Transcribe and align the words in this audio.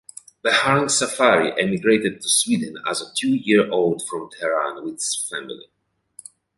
Behrang 0.43 0.89
Safari 0.89 1.53
emigrated 1.61 2.21
to 2.21 2.27
Sweden 2.27 2.75
as 2.89 3.01
a 3.03 3.13
two-year-old 3.15 4.01
from 4.09 4.31
Tehran 4.31 4.83
with 4.83 4.95
his 4.95 5.27
family. 5.29 5.67